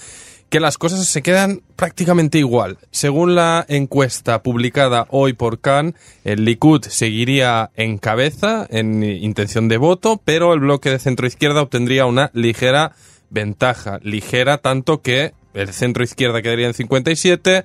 que 0.48 0.58
las 0.58 0.78
cosas 0.78 1.06
se 1.06 1.22
quedan 1.22 1.62
prácticamente 1.76 2.38
igual. 2.38 2.78
Según 2.90 3.36
la 3.36 3.64
encuesta 3.68 4.42
publicada 4.42 5.06
hoy 5.10 5.32
por 5.32 5.60
Cannes, 5.60 5.94
el 6.24 6.44
Likud 6.44 6.84
seguiría 6.86 7.70
en 7.76 7.98
cabeza 7.98 8.66
en 8.68 9.04
intención 9.04 9.68
de 9.68 9.76
voto, 9.76 10.20
pero 10.24 10.52
el 10.52 10.58
bloque 10.58 10.90
de 10.90 10.98
centro 10.98 11.28
izquierda 11.28 11.62
obtendría 11.62 12.06
una 12.06 12.32
ligera 12.34 12.96
ventaja, 13.30 14.00
ligera 14.02 14.58
tanto 14.58 15.02
que 15.02 15.32
el 15.54 15.72
centro 15.72 16.02
izquierda 16.02 16.42
quedaría 16.42 16.66
en 16.66 16.74
57, 16.74 17.64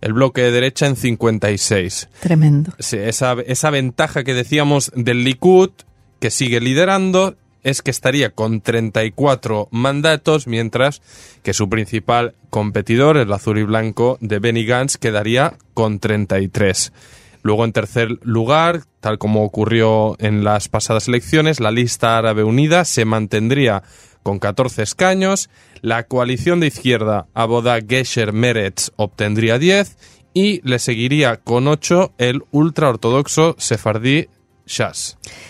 el 0.00 0.12
bloque 0.12 0.42
de 0.42 0.50
derecha 0.50 0.86
en 0.86 0.96
56. 0.96 2.08
Tremendo. 2.20 2.72
Sí, 2.78 2.96
esa, 2.96 3.34
esa 3.46 3.70
ventaja 3.70 4.24
que 4.24 4.34
decíamos 4.34 4.92
del 4.94 5.24
Likud, 5.24 5.70
que 6.18 6.30
sigue 6.30 6.60
liderando, 6.60 7.36
es 7.62 7.82
que 7.82 7.90
estaría 7.90 8.30
con 8.30 8.60
34 8.60 9.68
mandatos, 9.70 10.46
mientras 10.46 11.02
que 11.42 11.52
su 11.52 11.68
principal 11.68 12.34
competidor, 12.48 13.16
el 13.16 13.32
azul 13.32 13.58
y 13.58 13.64
blanco 13.64 14.18
de 14.20 14.38
Benny 14.38 14.64
Gantz, 14.64 14.96
quedaría 14.96 15.54
con 15.74 15.98
33. 15.98 16.92
Luego, 17.42 17.64
en 17.64 17.72
tercer 17.72 18.18
lugar, 18.22 18.82
tal 19.00 19.18
como 19.18 19.44
ocurrió 19.44 20.16
en 20.18 20.44
las 20.44 20.68
pasadas 20.68 21.08
elecciones, 21.08 21.60
la 21.60 21.70
lista 21.70 22.18
árabe 22.18 22.44
unida 22.44 22.84
se 22.84 23.04
mantendría 23.04 23.82
con 24.22 24.38
14 24.38 24.82
escaños, 24.82 25.48
la 25.80 26.04
coalición 26.04 26.60
de 26.60 26.66
izquierda 26.66 27.26
Aboda 27.32 27.78
Gesher 27.80 28.32
Meretz 28.32 28.90
obtendría 28.96 29.58
10 29.58 29.96
y 30.34 30.60
le 30.68 30.78
seguiría 30.78 31.38
con 31.38 31.66
8 31.66 32.12
el 32.18 32.42
ultraortodoxo 32.50 33.56
sefardí 33.58 34.28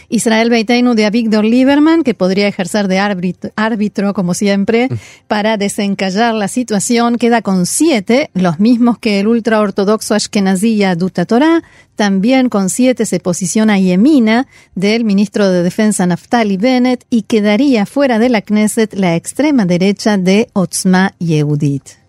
Israel 0.09 0.51
Beiteinu 0.51 0.95
de 0.95 1.07
Avigdor 1.07 1.45
Lieberman, 1.45 2.03
que 2.03 2.15
podría 2.15 2.49
ejercer 2.49 2.89
de 2.89 2.99
árbitro, 2.99 3.51
árbitro 3.55 4.15
como 4.15 4.35
siempre, 4.35 4.89
para 5.29 5.57
desencallar 5.57 6.35
la 6.35 6.49
situación, 6.49 7.17
queda 7.17 7.43
con 7.43 7.67
siete, 7.67 8.31
los 8.35 8.59
mismos 8.59 8.99
que 8.99 9.21
el 9.21 9.29
ultraortodoxo 9.29 10.15
Ashkenazi 10.15 10.77
Yaduta 10.77 11.27
Torah. 11.27 11.63
También 11.95 12.49
con 12.49 12.71
siete 12.71 13.05
se 13.05 13.21
posiciona 13.21 13.79
Yemina, 13.79 14.47
del 14.75 15.05
ministro 15.05 15.51
de 15.51 15.63
Defensa 15.63 16.07
Naftali 16.07 16.57
Bennett, 16.57 17.05
y 17.11 17.23
quedaría 17.23 17.85
fuera 17.85 18.19
de 18.19 18.31
la 18.31 18.41
Knesset 18.41 18.95
la 18.95 19.17
extrema 19.17 19.67
derecha 19.67 20.17
de 20.17 20.49
Otzma 20.55 21.15
Yehudit. 21.19 22.01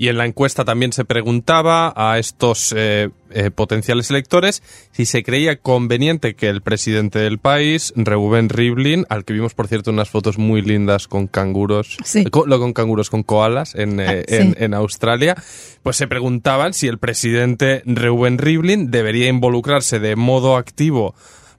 Y 0.00 0.08
en 0.08 0.16
la 0.16 0.24
encuesta 0.24 0.64
también 0.64 0.94
se 0.94 1.04
preguntaba 1.04 1.92
a 1.94 2.18
estos 2.18 2.72
eh, 2.74 3.10
eh, 3.28 3.50
potenciales 3.50 4.08
electores 4.08 4.62
si 4.92 5.04
se 5.04 5.22
creía 5.22 5.56
conveniente 5.56 6.34
que 6.34 6.48
el 6.48 6.62
presidente 6.62 7.18
del 7.18 7.38
país, 7.38 7.92
Reuben 7.94 8.48
Rivlin, 8.48 9.04
al 9.10 9.26
que 9.26 9.34
vimos 9.34 9.52
por 9.52 9.68
cierto 9.68 9.90
unas 9.90 10.08
fotos 10.08 10.38
muy 10.38 10.62
lindas 10.62 11.06
con 11.06 11.26
canguros, 11.26 11.98
sí. 12.02 12.24
con, 12.24 12.48
no 12.48 12.58
con 12.58 12.72
canguros, 12.72 13.10
con 13.10 13.22
koalas 13.22 13.74
en, 13.74 14.00
eh, 14.00 14.06
Ah, 14.08 14.24
sí. 14.26 14.36
en, 14.36 14.56
en 14.58 14.72
Australia, 14.72 15.36
pues 15.82 15.98
se 15.98 16.08
preguntaban 16.08 16.72
si 16.72 16.88
el 16.88 16.96
presidente 16.96 17.82
Reuben 17.84 18.38
Rivlin 18.38 18.90
debería 18.90 19.28
involucrarse 19.28 20.00
de 20.00 20.16
modo 20.16 20.56
activo 20.56 21.14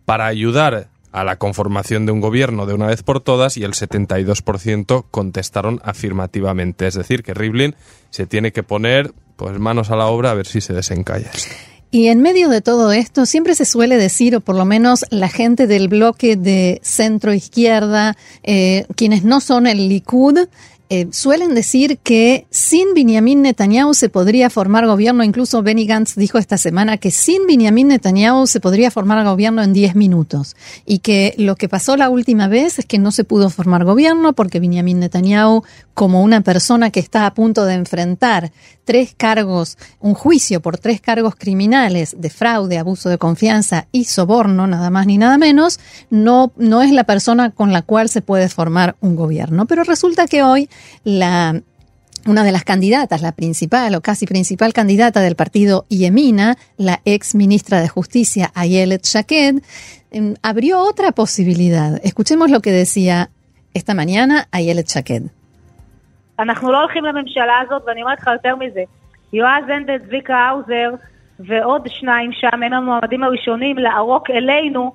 para 0.05 0.25
ayudar 0.25 0.89
a 1.12 1.24
la 1.24 1.38
conformación 1.38 2.06
de 2.06 2.12
un 2.12 2.22
gobierno 2.22 2.65
de 2.65 2.74
una 2.74 2.88
vez 2.88 3.03
por 3.03 3.20
todas 3.20 3.58
y 3.58 3.63
el 3.63 3.74
72% 3.74 5.06
contestaron 5.12 5.82
afirmativamente. 5.84 6.88
Es 6.88 6.96
decir, 6.96 7.24
que 7.24 7.34
Rivlin 7.34 7.75
se 8.10 8.25
tiene 8.25 8.51
que 8.51 8.63
poner 8.63 9.13
pues 9.36 9.60
manos 9.60 9.91
a 9.91 9.96
la 9.96 10.08
obra 10.08 10.32
a 10.32 10.34
ver 10.36 10.48
si 10.48 10.62
se 10.62 10.74
desencalla. 10.74 11.32
Y 11.94 12.08
en 12.08 12.22
medio 12.22 12.48
de 12.48 12.62
todo 12.62 12.94
esto, 12.94 13.25
siempre 13.25 13.53
se 13.53 13.65
suele 13.65 13.98
decir, 13.98 14.34
o 14.38 14.39
por 14.39 14.56
lo 14.56 14.63
menos 14.63 15.03
la 15.10 15.27
gente 15.27 15.68
del 15.68 15.89
bloque 15.89 16.38
de 16.38 16.80
centro 16.84 17.34
izquierda, 17.34 18.15
eh, 18.44 18.86
quienes 18.96 19.25
no 19.25 19.41
son 19.41 19.68
el 19.68 19.89
Likud, 19.89 20.48
eh, 20.93 21.07
suelen 21.12 21.55
decir 21.55 22.00
que 22.00 22.48
sin 22.50 22.93
Benjamin 22.93 23.41
Netanyahu 23.43 23.93
se 23.93 24.10
podría 24.10 24.50
formar 24.50 24.86
gobierno. 24.86 25.24
Incluso 25.24 25.63
Benny 25.63 25.86
Gantz 25.86 26.15
dijo 26.17 26.38
esta 26.38 26.57
semana 26.57 26.98
que 26.98 27.12
sin 27.12 27.48
Benjamin 27.48 27.88
Netanyahu 27.88 28.45
se 28.45 28.60
podría 28.60 28.91
formar 28.91 29.24
gobierno 29.24 29.63
en 29.63 29.71
10 29.71 29.95
minutos. 29.95 30.57
Y 30.86 31.00
que 31.00 31.33
lo 31.38 31.55
que 31.55 31.69
pasó 31.69 31.95
la 31.95 32.10
última 32.10 32.50
vez 32.50 32.77
es 32.77 32.86
que 32.86 33.00
no 33.00 33.13
se 33.13 33.24
pudo 33.24 33.50
formar 33.50 33.86
gobierno 33.86 34.33
porque 34.33 34.60
Benjamin 34.60 35.00
Netanyahu, 35.00 35.63
como 36.01 36.24
una 36.24 36.41
persona 36.41 36.89
que 36.89 37.00
está 37.00 37.27
a 37.27 37.34
punto 37.36 37.63
de 37.63 37.75
enfrentar 37.75 38.51
tres 38.86 39.13
cargos, 39.15 39.77
un 40.00 40.15
juicio 40.15 40.60
por 40.60 40.79
tres 40.79 41.00
cargos 41.00 41.36
criminales 41.36 42.15
de 42.17 42.31
fraude, 42.31 42.79
abuso 42.79 43.08
de 43.08 43.20
confianza 43.20 43.86
y 43.91 44.05
soborno, 44.05 44.65
nada 44.65 44.89
más 44.89 45.05
ni 45.05 45.20
nada 45.20 45.38
menos, 45.38 45.79
no, 46.10 46.53
no 46.55 46.81
es 46.81 46.91
la 46.91 47.03
persona 47.03 47.51
con 47.51 47.72
la 47.72 47.84
cual 47.84 48.10
se 48.10 48.24
puede 48.24 48.50
formar 48.50 48.96
un 49.00 49.15
gobierno. 49.15 49.67
Pero 49.67 49.84
resulta 49.84 50.25
que 50.25 50.41
hoy 50.41 50.72
la 51.03 51.62
una 52.25 52.43
de 52.43 52.51
las 52.51 52.63
candidatas, 52.63 53.22
la 53.22 53.34
principal 53.34 53.93
o 53.93 54.01
casi 54.01 54.25
principal 54.25 54.74
candidata 54.74 55.22
del 55.22 55.36
partido 55.36 55.86
Yemina, 55.89 56.58
la 56.77 57.01
ex 57.05 57.36
ministra 57.36 57.79
de 57.79 57.89
Justicia 57.89 58.51
Ayelet 58.55 59.05
Shaked, 59.05 59.62
eh, 60.10 60.34
abrió 60.41 60.79
otra 60.81 61.12
posibilidad. 61.12 62.01
Escuchemos 62.03 62.50
lo 62.50 62.60
que 62.62 62.72
decía 62.72 63.29
esta 63.75 63.93
mañana 63.93 64.48
Ayelet 64.50 64.89
Shaked. 64.89 65.40
אנחנו 66.40 66.73
לא 66.73 66.80
הולכים 66.80 67.04
לממשלה 67.04 67.59
הזאת, 67.66 67.83
ואני 67.87 68.02
אומרת 68.02 68.18
לך 68.18 68.30
יותר 68.33 68.56
מזה. 68.56 68.83
יועז 69.33 69.64
הנדל, 69.68 69.99
צביקה 69.99 70.37
האוזר 70.37 70.90
ועוד 71.38 71.83
שניים 71.88 72.30
שם, 72.33 72.62
הם 72.62 72.73
המועמדים 72.73 73.23
הראשונים 73.23 73.78
לערוק 73.78 74.30
אלינו 74.30 74.92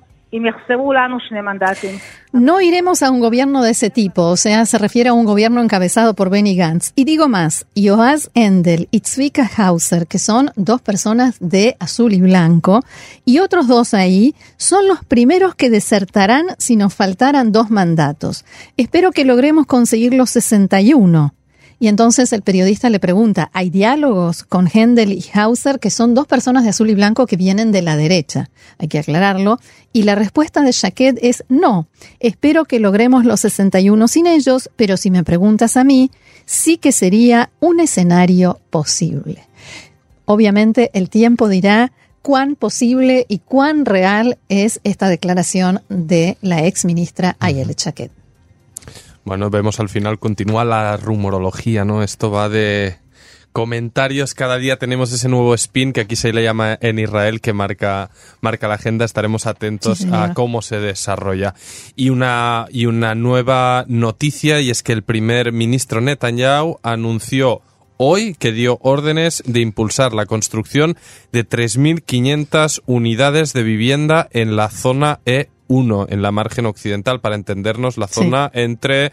No 2.32 2.60
iremos 2.62 3.02
a 3.02 3.10
un 3.10 3.20
gobierno 3.20 3.62
de 3.62 3.70
ese 3.70 3.90
tipo, 3.90 4.22
o 4.22 4.36
sea, 4.38 4.64
se 4.64 4.78
refiere 4.78 5.10
a 5.10 5.12
un 5.12 5.26
gobierno 5.26 5.60
encabezado 5.60 6.14
por 6.14 6.30
Benny 6.30 6.56
Gantz. 6.56 6.92
Y 6.94 7.04
digo 7.04 7.28
más, 7.28 7.66
Joaz 7.76 8.30
Endel 8.32 8.88
y 8.90 9.00
Zvika 9.00 9.50
Hauser, 9.58 10.06
que 10.06 10.18
son 10.18 10.50
dos 10.56 10.80
personas 10.80 11.36
de 11.40 11.76
azul 11.80 12.14
y 12.14 12.22
blanco, 12.22 12.80
y 13.26 13.40
otros 13.40 13.68
dos 13.68 13.92
ahí, 13.92 14.34
son 14.56 14.88
los 14.88 15.04
primeros 15.04 15.54
que 15.54 15.68
desertarán 15.68 16.46
si 16.56 16.76
nos 16.76 16.94
faltaran 16.94 17.52
dos 17.52 17.70
mandatos. 17.70 18.46
Espero 18.78 19.12
que 19.12 19.26
logremos 19.26 19.66
conseguir 19.66 20.14
los 20.14 20.30
61. 20.30 21.34
Y 21.79 21.87
entonces 21.89 22.33
el 22.33 22.41
periodista 22.41 22.89
le 22.89 22.99
pregunta, 22.99 23.51
¿hay 23.53 23.69
diálogos 23.69 24.43
con 24.43 24.67
Händel 24.67 25.13
y 25.13 25.23
Hauser, 25.33 25.79
que 25.79 25.91
son 25.91 26.15
dos 26.15 26.25
personas 26.25 26.63
de 26.63 26.69
azul 26.69 26.89
y 26.89 26.95
blanco 26.95 27.27
que 27.27 27.37
vienen 27.37 27.71
de 27.71 27.83
la 27.83 27.95
derecha? 27.95 28.49
Hay 28.79 28.87
que 28.87 28.97
aclararlo. 28.97 29.59
Y 29.93 30.03
la 30.03 30.15
respuesta 30.15 30.61
de 30.61 30.71
Jacquet 30.71 31.19
es 31.21 31.43
no. 31.49 31.87
Espero 32.19 32.65
que 32.65 32.79
logremos 32.79 33.25
los 33.25 33.41
61 33.41 34.07
sin 34.07 34.25
ellos, 34.25 34.71
pero 34.75 34.97
si 34.97 35.11
me 35.11 35.23
preguntas 35.23 35.77
a 35.77 35.83
mí, 35.83 36.09
sí 36.45 36.77
que 36.77 36.91
sería 36.91 37.51
un 37.59 37.79
escenario 37.79 38.59
posible. 38.71 39.47
Obviamente 40.25 40.89
el 40.93 41.09
tiempo 41.09 41.47
dirá 41.47 41.91
cuán 42.23 42.55
posible 42.55 43.25
y 43.29 43.39
cuán 43.39 43.85
real 43.85 44.37
es 44.49 44.81
esta 44.83 45.09
declaración 45.09 45.81
de 45.89 46.37
la 46.41 46.65
ex 46.65 46.85
ministra 46.85 47.37
Ayele 47.39 47.75
Chaquet. 47.75 48.16
Bueno, 49.27 49.49
vemos 49.49 49.81
al 49.81 49.89
final, 49.89 50.19
continúa 50.19 50.63
la 50.63 50.95
rumorología, 50.95 51.83
¿no? 51.83 52.01
Esto 52.01 52.31
va 52.31 52.47
de 52.47 52.95
comentarios, 53.51 54.33
cada 54.33 54.57
día 54.57 54.77
tenemos 54.77 55.11
ese 55.11 55.27
nuevo 55.27 55.53
spin 55.53 55.91
que 55.91 55.99
aquí 55.99 56.15
se 56.15 56.31
le 56.31 56.43
llama 56.43 56.77
en 56.79 56.97
Israel 56.97 57.41
que 57.41 57.51
marca, 57.51 58.09
marca 58.39 58.69
la 58.69 58.75
agenda, 58.75 59.03
estaremos 59.03 59.45
atentos 59.45 60.05
a 60.13 60.33
cómo 60.33 60.61
se 60.61 60.79
desarrolla. 60.79 61.55
Y 61.97 62.09
una, 62.09 62.67
y 62.69 62.85
una 62.85 63.15
nueva 63.15 63.83
noticia 63.89 64.61
y 64.61 64.69
es 64.69 64.81
que 64.81 64.93
el 64.93 65.03
primer 65.03 65.51
ministro 65.51 65.99
Netanyahu 65.99 66.79
anunció 66.81 67.63
hoy 67.97 68.33
que 68.33 68.53
dio 68.53 68.79
órdenes 68.81 69.43
de 69.45 69.59
impulsar 69.59 70.13
la 70.13 70.25
construcción 70.25 70.95
de 71.33 71.45
3.500 71.45 72.81
unidades 72.85 73.51
de 73.51 73.63
vivienda 73.63 74.29
en 74.31 74.55
la 74.55 74.69
zona 74.69 75.19
E 75.25 75.49
uno 75.67 76.05
en 76.09 76.21
la 76.21 76.31
margen 76.31 76.65
occidental, 76.65 77.21
para 77.21 77.35
entendernos, 77.35 77.97
la 77.97 78.07
zona 78.07 78.49
entre 78.53 79.11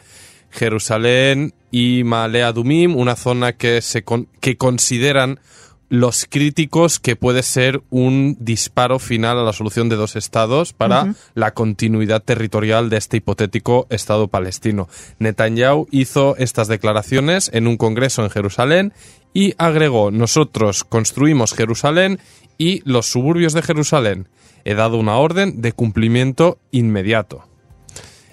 Jerusalén 0.50 1.52
y 1.70 2.04
Malea 2.04 2.52
Dumim, 2.52 2.96
una 2.96 3.16
zona 3.16 3.54
que, 3.54 3.82
se 3.82 4.04
que 4.40 4.56
consideran 4.56 5.40
los 5.88 6.26
críticos 6.28 6.98
que 6.98 7.14
puede 7.14 7.42
ser 7.42 7.82
un 7.90 8.36
disparo 8.40 8.98
final 8.98 9.38
a 9.38 9.44
la 9.44 9.52
solución 9.52 9.88
de 9.88 9.96
dos 9.96 10.16
estados 10.16 10.72
para 10.72 11.14
la 11.34 11.52
continuidad 11.52 12.22
territorial 12.22 12.90
de 12.90 12.96
este 12.96 13.18
hipotético 13.18 13.86
Estado 13.90 14.28
palestino. 14.28 14.88
Netanyahu 15.18 15.86
hizo 15.90 16.36
estas 16.36 16.68
declaraciones 16.68 17.50
en 17.52 17.66
un 17.66 17.76
congreso 17.76 18.24
en 18.24 18.30
Jerusalén 18.30 18.92
y 19.32 19.54
agregó, 19.58 20.10
nosotros 20.10 20.84
construimos 20.84 21.54
Jerusalén 21.54 22.18
y 22.56 22.82
los 22.88 23.06
suburbios 23.06 23.52
de 23.52 23.62
Jerusalén 23.62 24.28
he 24.64 24.74
dado 24.74 24.98
una 24.98 25.16
orden 25.16 25.60
de 25.60 25.72
cumplimiento 25.72 26.58
inmediato. 26.70 27.44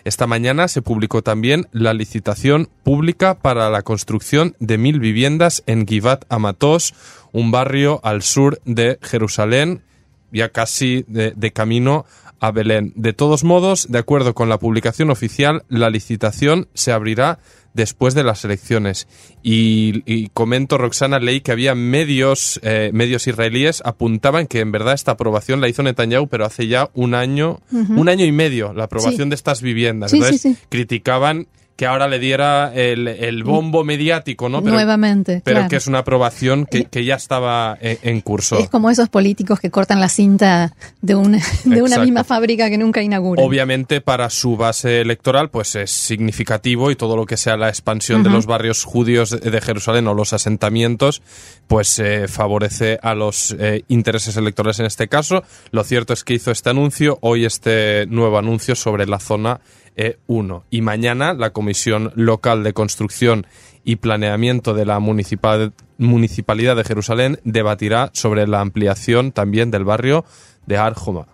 Esta 0.03 0.25
mañana 0.25 0.67
se 0.67 0.81
publicó 0.81 1.21
también 1.21 1.67
la 1.71 1.93
licitación 1.93 2.69
pública 2.83 3.35
para 3.35 3.69
la 3.69 3.83
construcción 3.83 4.55
de 4.59 4.79
mil 4.79 4.99
viviendas 4.99 5.61
en 5.67 5.85
Givat 5.85 6.25
Amatos, 6.29 6.95
un 7.31 7.51
barrio 7.51 7.99
al 8.03 8.23
sur 8.23 8.59
de 8.65 8.97
Jerusalén, 9.01 9.83
ya 10.31 10.49
casi 10.49 11.05
de, 11.07 11.33
de 11.35 11.51
camino 11.51 12.05
a 12.41 12.51
Belén. 12.51 12.91
De 12.95 13.13
todos 13.13 13.43
modos, 13.43 13.87
de 13.89 13.99
acuerdo 13.99 14.33
con 14.33 14.49
la 14.49 14.57
publicación 14.57 15.11
oficial, 15.11 15.63
la 15.69 15.91
licitación 15.91 16.67
se 16.73 16.91
abrirá 16.91 17.37
después 17.73 18.15
de 18.15 18.23
las 18.23 18.43
elecciones. 18.43 19.07
Y, 19.43 20.29
comento, 20.29 20.79
Roxana, 20.79 21.19
leí 21.19 21.41
que 21.41 21.51
había 21.51 21.75
medios, 21.75 22.59
eh, 22.63 22.89
medios 22.93 23.27
israelíes 23.27 23.81
apuntaban 23.85 24.47
que 24.47 24.59
en 24.59 24.71
verdad 24.71 24.95
esta 24.95 25.11
aprobación 25.11 25.61
la 25.61 25.69
hizo 25.69 25.83
Netanyahu, 25.83 26.27
pero 26.27 26.43
hace 26.45 26.67
ya 26.67 26.89
un 26.95 27.13
año, 27.13 27.61
un 27.71 28.09
año 28.09 28.25
y 28.25 28.31
medio, 28.31 28.73
la 28.73 28.85
aprobación 28.85 29.29
de 29.29 29.35
estas 29.35 29.61
viviendas. 29.61 30.11
Entonces, 30.11 30.57
criticaban 30.69 31.47
que 31.81 31.87
ahora 31.87 32.07
le 32.07 32.19
diera 32.19 32.71
el, 32.75 33.43
bombo 33.43 33.83
mediático, 33.83 34.49
¿no? 34.49 34.61
Nuevamente. 34.61 35.41
Pero 35.43 35.67
que 35.67 35.77
es 35.77 35.87
una 35.87 35.97
aprobación 35.97 36.67
que, 36.67 37.03
ya 37.03 37.15
estaba 37.15 37.75
en, 37.81 38.21
curso. 38.21 38.59
Es 38.59 38.69
como 38.69 38.91
esos 38.91 39.09
políticos 39.09 39.59
que 39.59 39.71
cortan 39.71 39.99
la 39.99 40.07
cinta 40.07 40.75
de 41.01 41.15
una, 41.15 41.39
de 41.65 41.81
una 41.81 41.97
misma 41.97 42.23
fábrica 42.23 42.69
que 42.69 42.77
nunca 42.77 43.01
inauguran. 43.01 43.43
Obviamente, 43.43 43.99
para 43.99 44.29
su 44.29 44.57
base 44.57 45.01
electoral, 45.01 45.49
pues 45.49 45.73
es 45.73 45.89
significativo 45.89 46.91
y 46.91 46.95
todo 46.95 47.15
lo 47.15 47.25
que 47.25 47.35
sea 47.35 47.57
la 47.57 47.69
expansión 47.69 48.21
de 48.21 48.29
los 48.29 48.45
barrios 48.45 48.83
judíos 48.83 49.31
de, 49.31 49.61
Jerusalén 49.61 50.07
o 50.07 50.13
los 50.13 50.33
asentamientos, 50.33 51.23
pues 51.65 51.97
eh, 51.97 52.27
favorece 52.27 52.99
a 53.01 53.15
los 53.15 53.55
eh, 53.57 53.85
intereses 53.87 54.37
electorales 54.37 54.79
en 54.79 54.85
este 54.85 55.07
caso. 55.07 55.43
Lo 55.71 55.83
cierto 55.83 56.13
es 56.13 56.23
que 56.23 56.35
hizo 56.35 56.51
este 56.51 56.69
anuncio, 56.69 57.17
hoy 57.21 57.45
este 57.45 58.05
nuevo 58.05 58.37
anuncio 58.37 58.75
sobre 58.75 59.07
la 59.07 59.17
zona 59.17 59.61
e1. 59.95 60.63
Y 60.69 60.81
mañana 60.81 61.33
la 61.33 61.51
Comisión 61.51 62.11
Local 62.15 62.63
de 62.63 62.73
Construcción 62.73 63.47
y 63.83 63.97
Planeamiento 63.97 64.73
de 64.73 64.85
la 64.85 64.99
Municipalidad 64.99 66.75
de 66.75 66.83
Jerusalén 66.83 67.39
debatirá 67.43 68.09
sobre 68.13 68.47
la 68.47 68.61
ampliación 68.61 69.31
también 69.31 69.71
del 69.71 69.85
barrio 69.85 70.25
de 70.65 70.77
Arjoma. 70.77 71.27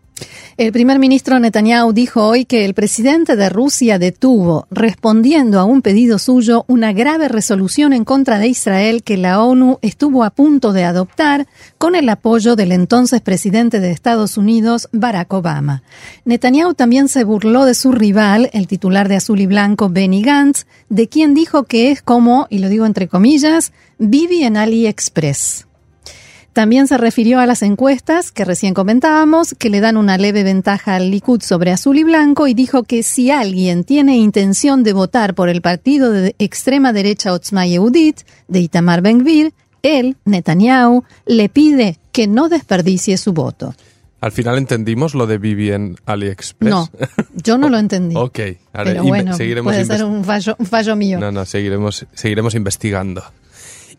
El 0.58 0.72
primer 0.72 0.98
ministro 0.98 1.40
Netanyahu 1.40 1.94
dijo 1.94 2.26
hoy 2.26 2.46
que 2.46 2.66
el 2.66 2.74
presidente 2.74 3.36
de 3.36 3.48
Rusia 3.48 4.00
detuvo, 4.00 4.66
respondiendo 4.72 5.60
a 5.60 5.66
un 5.66 5.84
pedido 5.84 6.18
suyo, 6.18 6.66
una 6.68 6.94
grave 6.94 7.28
resolución 7.28 7.94
en 7.94 8.04
contra 8.04 8.40
de 8.40 8.48
Israel 8.48 9.04
que 9.04 9.18
la 9.18 9.44
ONU 9.44 9.78
estuvo 9.84 10.24
a 10.24 10.32
punto 10.32 10.74
de 10.74 10.84
adoptar 10.84 11.46
con 11.78 11.94
el 11.94 12.10
apoyo 12.10 12.56
del 12.56 12.72
entonces 12.72 13.22
presidente 13.22 13.80
de 13.80 13.92
Estados 13.92 14.36
Unidos, 14.36 14.90
Barack 14.92 15.32
Obama. 15.32 15.84
Netanyahu 16.26 16.74
también 16.74 17.08
se 17.08 17.24
burló 17.24 17.66
de 17.66 17.76
su 17.76 17.92
rival, 17.92 18.50
el 18.52 18.66
titular 18.66 19.10
de 19.10 19.18
Azul 19.18 19.40
y 19.40 19.46
Blanco, 19.46 19.90
Benny 19.90 20.24
Gantz, 20.24 20.66
de 20.90 21.08
quien 21.08 21.36
dijo 21.36 21.66
que 21.66 21.92
es 21.92 22.02
como, 22.02 22.48
y 22.50 22.58
lo 22.58 22.70
digo 22.70 22.88
entre 22.88 23.08
comillas, 23.08 23.74
Vivi 24.00 24.44
en 24.44 24.58
AliExpress. 24.58 25.67
También 26.58 26.88
se 26.88 26.98
refirió 26.98 27.40
a 27.40 27.46
las 27.46 27.62
encuestas 27.62 28.32
que 28.32 28.44
recién 28.44 28.74
comentábamos, 28.74 29.54
que 29.60 29.70
le 29.70 29.80
dan 29.80 29.96
una 29.96 30.18
leve 30.18 30.42
ventaja 30.42 30.96
al 30.96 31.12
Likud 31.12 31.44
sobre 31.44 31.70
azul 31.70 32.00
y 32.00 32.04
blanco, 32.04 32.48
y 32.48 32.56
dijo 32.56 32.82
que 32.82 33.04
si 33.04 33.30
alguien 33.30 33.84
tiene 33.84 34.18
intención 34.18 34.82
de 34.82 34.92
votar 34.92 35.36
por 35.36 35.50
el 35.50 35.62
partido 35.62 36.12
de 36.12 36.36
extrema 36.40 36.94
derecha 36.94 37.32
Otzma 37.32 37.68
Yehudit, 37.68 38.22
de 38.48 38.60
Itamar 38.60 39.04
Ben-Gvir, 39.04 39.54
él, 39.84 40.18
Netanyahu, 40.26 41.04
le 41.28 41.48
pide 41.48 42.00
que 42.12 42.26
no 42.26 42.50
desperdicie 42.50 43.18
su 43.18 43.34
voto. 43.34 43.76
Al 44.20 44.32
final 44.32 44.58
entendimos 44.58 45.14
lo 45.14 45.28
de 45.28 45.38
Vivian 45.38 45.96
AliExpress. 46.08 46.72
No, 46.72 46.90
yo 47.36 47.60
no 47.60 47.70
lo 47.70 47.78
entendí. 47.86 48.16
ok, 48.16 48.40
pero 48.74 49.04
bueno, 49.04 49.38
puede 49.62 49.86
ser 49.86 50.04
un 50.04 50.24
fallo, 50.24 50.56
un 50.58 50.66
fallo 50.66 50.96
mío. 50.96 51.20
No, 51.20 51.32
no, 51.32 51.46
seguiremos, 51.46 52.08
seguiremos 52.16 52.56
investigando 52.56 53.24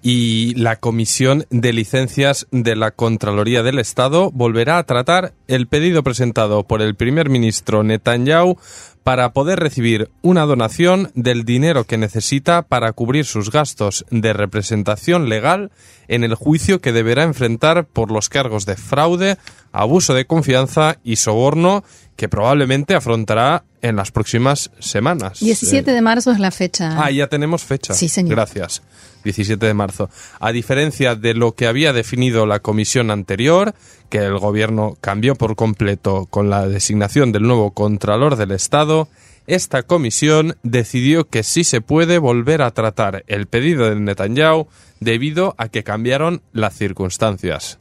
y 0.02 0.54
la 0.54 0.76
Comisión 0.76 1.44
de 1.50 1.72
Licencias 1.72 2.46
de 2.50 2.76
la 2.76 2.90
Contraloría 2.92 3.62
del 3.62 3.78
Estado 3.78 4.30
volverá 4.30 4.78
a 4.78 4.84
tratar 4.84 5.32
el 5.48 5.66
pedido 5.66 6.02
presentado 6.02 6.64
por 6.64 6.82
el 6.82 6.94
primer 6.94 7.28
ministro 7.30 7.82
Netanyahu 7.82 8.58
para 9.02 9.32
poder 9.32 9.58
recibir 9.58 10.10
una 10.22 10.44
donación 10.44 11.10
del 11.14 11.44
dinero 11.44 11.84
que 11.84 11.98
necesita 11.98 12.62
para 12.62 12.92
cubrir 12.92 13.24
sus 13.24 13.50
gastos 13.50 14.04
de 14.10 14.32
representación 14.32 15.28
legal 15.28 15.70
en 16.08 16.24
el 16.24 16.34
juicio 16.34 16.80
que 16.80 16.92
deberá 16.92 17.22
enfrentar 17.22 17.86
por 17.86 18.10
los 18.10 18.28
cargos 18.28 18.66
de 18.66 18.76
fraude, 18.76 19.36
abuso 19.72 20.14
de 20.14 20.26
confianza 20.26 20.98
y 21.04 21.16
soborno 21.16 21.84
que 22.16 22.28
probablemente 22.28 22.94
afrontará 22.94 23.64
en 23.80 23.96
las 23.96 24.10
próximas 24.10 24.70
semanas. 24.80 25.38
17 25.40 25.90
de 25.90 26.02
marzo 26.02 26.32
es 26.32 26.40
la 26.40 26.50
fecha. 26.50 27.02
Ah, 27.02 27.10
ya 27.10 27.28
tenemos 27.28 27.62
fecha. 27.62 27.94
Sí, 27.94 28.08
señor. 28.08 28.34
Gracias. 28.34 28.82
17 29.24 29.64
de 29.64 29.74
marzo. 29.74 30.10
A 30.40 30.52
diferencia 30.52 31.14
de 31.14 31.34
lo 31.34 31.52
que 31.52 31.66
había 31.66 31.92
definido 31.92 32.46
la 32.46 32.60
comisión 32.60 33.10
anterior, 33.10 33.74
que 34.08 34.18
el 34.18 34.38
gobierno 34.38 34.96
cambió 35.00 35.34
por 35.34 35.56
completo 35.56 36.26
con 36.30 36.50
la 36.50 36.66
designación 36.66 37.32
del 37.32 37.42
nuevo 37.42 37.72
Contralor 37.72 38.36
del 38.36 38.52
Estado, 38.52 39.08
esta 39.46 39.82
comisión 39.82 40.56
decidió 40.62 41.28
que 41.28 41.42
sí 41.42 41.64
se 41.64 41.80
puede 41.80 42.18
volver 42.18 42.60
a 42.60 42.70
tratar 42.70 43.24
el 43.28 43.46
pedido 43.46 43.88
de 43.88 43.96
Netanyahu 43.96 44.68
debido 45.00 45.54
a 45.56 45.68
que 45.68 45.84
cambiaron 45.84 46.42
las 46.52 46.76
circunstancias. 46.76 47.78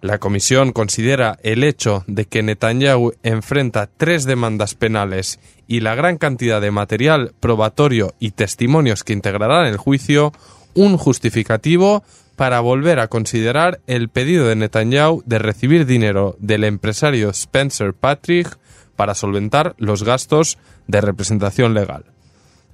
La 0.00 0.18
comisión 0.18 0.72
considera 0.72 1.38
el 1.42 1.64
hecho 1.64 2.04
de 2.06 2.24
que 2.24 2.42
Netanyahu 2.42 3.14
enfrenta 3.22 3.88
tres 3.94 4.24
demandas 4.24 4.74
penales 4.74 5.40
y 5.66 5.80
la 5.80 5.94
gran 5.96 6.18
cantidad 6.18 6.60
de 6.60 6.70
material 6.70 7.32
probatorio 7.40 8.14
y 8.20 8.30
testimonios 8.30 9.02
que 9.02 9.12
integrarán 9.12 9.66
el 9.66 9.76
juicio 9.76 10.32
un 10.74 10.96
justificativo 10.96 12.04
para 12.38 12.60
volver 12.60 13.00
a 13.00 13.08
considerar 13.08 13.80
el 13.88 14.10
pedido 14.10 14.46
de 14.46 14.54
Netanyahu 14.54 15.24
de 15.26 15.40
recibir 15.40 15.86
dinero 15.86 16.36
del 16.38 16.62
empresario 16.62 17.30
Spencer 17.30 17.94
Patrick 17.94 18.56
para 18.94 19.16
solventar 19.16 19.74
los 19.76 20.04
gastos 20.04 20.56
de 20.86 21.00
representación 21.00 21.74
legal. 21.74 22.04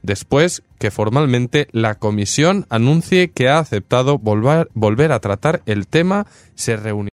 Después 0.02 0.62
que 0.78 0.90
formalmente 0.90 1.68
la 1.72 1.94
comisión 1.94 2.66
anuncie 2.68 3.30
que 3.30 3.48
ha 3.48 3.58
aceptado 3.58 4.18
volver, 4.18 4.68
volver 4.74 5.12
a 5.12 5.20
tratar 5.20 5.62
el 5.64 5.86
tema, 5.86 6.26
se 6.54 6.76
reunirá 6.76 7.08